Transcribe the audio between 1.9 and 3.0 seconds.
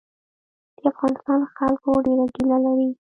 ډېره ګیله لري.